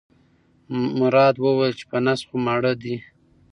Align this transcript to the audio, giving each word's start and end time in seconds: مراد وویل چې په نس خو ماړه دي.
مراد 0.99 1.35
وویل 1.39 1.73
چې 1.79 1.85
په 1.91 1.97
نس 2.05 2.19
خو 2.27 2.35
ماړه 2.45 2.73
دي. 2.81 2.95